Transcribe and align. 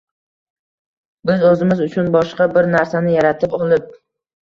Biz 1.31 1.45
o‘zimiz 1.51 1.85
uchun 1.89 2.11
boshqa 2.19 2.51
bir 2.59 2.73
narsani 2.75 3.17
yaratib 3.21 3.59
olib 3.63 3.91